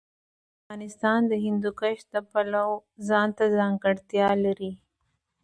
افغانستان 0.59 1.19
د 1.31 1.33
هندوکش 1.45 1.97
د 2.13 2.15
پلوه 2.31 2.83
ځانته 3.07 3.43
ځانګړتیا 3.57 4.27
لري. 4.45 4.71